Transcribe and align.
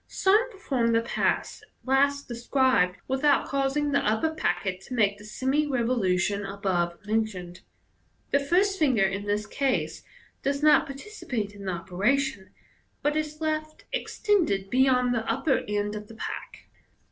Some 0.07 0.49
perform 0.49 0.93
the 0.93 1.01
pass 1.03 1.61
last 1.85 2.27
described 2.27 2.95
without 3.07 3.47
causing 3.47 3.91
the 3.91 3.99
upper 4.03 4.31
packet 4.33 4.81
to 4.87 4.95
make 4.95 5.19
the 5.19 5.23
semi 5.23 5.67
revolution 5.67 6.43
above 6.43 6.97
mentioned. 7.05 7.59
The 8.31 8.39
first 8.39 8.79
finger 8.79 9.03
in 9.03 9.25
this 9.25 9.45
case 9.45 10.01
does 10.41 10.63
not 10.63 10.87
participate 10.87 11.53
in 11.53 11.65
the 11.65 11.73
operation, 11.73 12.49
but 13.03 13.15
is 13.15 13.41
left 13.41 13.85
extended 13.93 14.71
beyond 14.71 15.13
the 15.13 15.31
upper 15.31 15.57
end 15.67 15.95
of 15.95 16.07
th«* 16.07 16.17
pack. 16.19 16.67